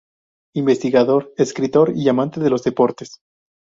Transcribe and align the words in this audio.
Investigador, 0.55 1.31
escritor 1.37 1.91
y 1.95 2.09
amante 2.09 2.39
de 2.39 2.49
los 2.49 2.63
deportes. 2.63 3.19